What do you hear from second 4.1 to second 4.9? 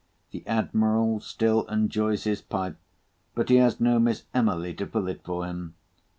Emily to